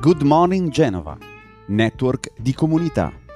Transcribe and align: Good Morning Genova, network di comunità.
Good 0.00 0.22
Morning 0.22 0.70
Genova, 0.70 1.18
network 1.66 2.30
di 2.36 2.54
comunità. 2.54 3.27